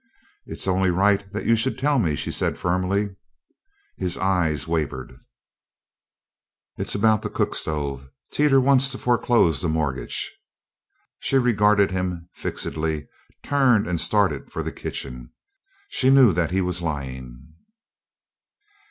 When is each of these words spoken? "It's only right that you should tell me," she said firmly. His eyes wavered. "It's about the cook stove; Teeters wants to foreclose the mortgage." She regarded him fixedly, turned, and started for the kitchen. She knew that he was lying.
"It's 0.47 0.67
only 0.67 0.89
right 0.89 1.31
that 1.31 1.45
you 1.45 1.55
should 1.55 1.77
tell 1.77 1.99
me," 1.99 2.15
she 2.15 2.31
said 2.31 2.57
firmly. 2.57 3.17
His 3.97 4.17
eyes 4.17 4.67
wavered. 4.67 5.15
"It's 6.75 6.95
about 6.95 7.21
the 7.21 7.29
cook 7.29 7.53
stove; 7.53 8.09
Teeters 8.31 8.61
wants 8.63 8.89
to 8.89 8.97
foreclose 8.97 9.61
the 9.61 9.69
mortgage." 9.69 10.35
She 11.19 11.37
regarded 11.37 11.91
him 11.91 12.29
fixedly, 12.33 13.09
turned, 13.43 13.85
and 13.85 14.01
started 14.01 14.51
for 14.51 14.63
the 14.63 14.71
kitchen. 14.71 15.33
She 15.89 16.09
knew 16.09 16.31
that 16.33 16.49
he 16.49 16.61
was 16.61 16.81
lying. 16.81 17.53